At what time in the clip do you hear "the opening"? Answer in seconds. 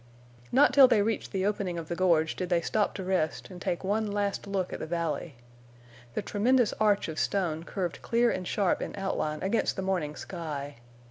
1.31-1.77